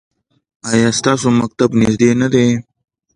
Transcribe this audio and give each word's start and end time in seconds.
ایا 0.71 0.89
ستاسو 0.99 1.27
مکتب 1.39 1.69
نږدې 1.81 2.11
نه 2.21 2.27
دی؟ 2.33 2.47